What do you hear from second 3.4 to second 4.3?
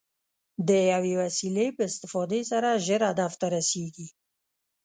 ته رسېږي.